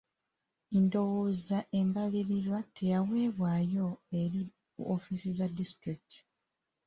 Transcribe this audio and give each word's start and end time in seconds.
Ndowooza 0.81 1.57
embalirira 1.79 2.57
teyaweebwayo 2.75 3.87
eri 4.21 4.41
woofiisi 4.85 5.29
za 5.37 5.47
disitulikiti. 5.57 6.17